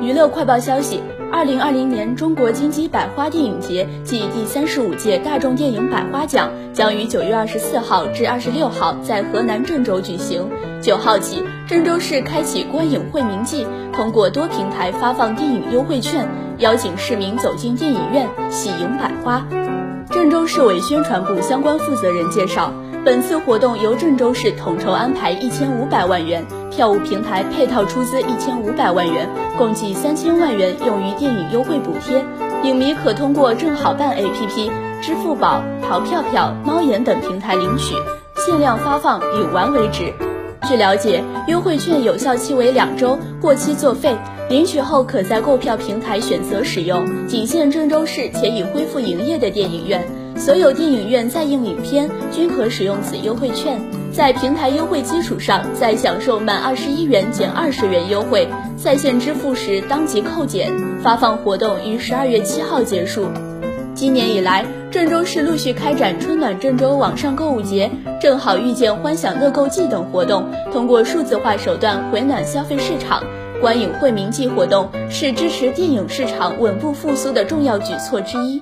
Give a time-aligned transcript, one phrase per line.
[0.00, 1.00] 娱乐快报消息：
[1.32, 10.50] 二零二零年中国金鸡百花电影节暨第三十五届大众电影百花奖将于九月二十四号至二十六号在河南郑州举行。
[10.82, 19.46] 九号起，郑州市开启观影惠民季，通过多平台发放电影优惠券，邀请市民走进电影院喜迎百花。
[20.10, 22.72] 郑州市委宣传部相关负责人介绍。
[23.04, 26.42] 本次活动由郑州市统筹安排一千五百万元，
[26.74, 32.24] 票务平台配套出资一千五百万元，共计三千万元用于电影优惠补贴。
[32.64, 34.70] 影迷可通过正好办 APP、
[35.00, 37.94] 支付宝、淘票票、猫眼等平台领取，
[38.44, 40.12] 限量发放，领完为止。
[40.66, 44.16] 据了解，优惠券有效期为两周，过期作废。
[44.50, 50.04] 领取后可在购票平台选择使用，仅限郑州市且已恢复营业的电影院。
[50.36, 53.80] 所有电影院在映影片均可使用此优惠券，
[54.12, 60.70] 在平台优惠基础上再享受满二十一元减二十元优惠，在线支付时当即扣减。
[61.02, 63.28] 发放活动于十二月七号结束。
[63.94, 67.90] 今年以来，郑州市陆续开展“春暖郑州”网上购物节、
[68.20, 73.22] 正好遇见欢享乐购季等活动，通过数字化手段回暖消费市场。
[73.60, 78.60] 观影惠民季活动是支持电影市场稳步复苏的重要举措之一。